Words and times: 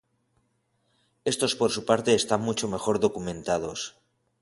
Estos 1.31 1.53
por 1.55 1.69
su 1.69 1.85
parte 1.85 2.15
están 2.15 2.41
mucho 2.41 2.67
mejor 2.67 2.99
documentados. 2.99 3.99